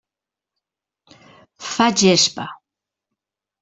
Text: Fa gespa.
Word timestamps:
Fa 1.71 1.87
gespa. 1.99 2.47